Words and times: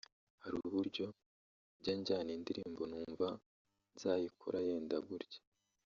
Hari 0.43 0.55
uburyo 0.67 1.05
njya 1.79 1.93
njyana 1.99 2.31
indirimbo 2.37 2.81
numva 2.91 3.27
nzayikora 3.95 4.57
yenda 4.67 4.97
gutya 5.07 5.39